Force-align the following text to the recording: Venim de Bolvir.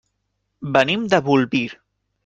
Venim 0.77 1.05
de 1.13 1.21
Bolvir. 1.31 1.67